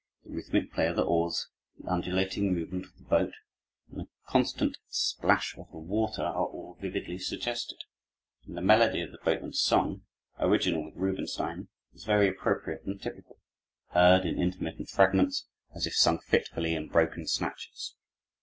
[0.23, 3.33] The rhythmic play of the oars, the undulating movement of the boat,
[3.87, 4.79] and the constant
[5.19, 7.77] plash of the water, are all vividly suggested,
[8.47, 10.05] and the melody of the boatman's song,
[10.39, 13.37] original with Rubinstein, is very appropriate and typical,
[13.89, 15.45] heard in intermittent fragments
[15.75, 17.93] as if sung fitfully in broken snatches.